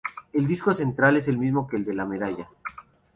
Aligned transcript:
El 0.33 0.47
disco 0.47 0.73
central 0.73 1.17
es 1.17 1.27
el 1.27 1.37
mismo 1.37 1.67
que 1.67 1.77
el 1.77 1.85
de 1.85 1.93
la 1.93 2.05
medalla. 2.07 2.49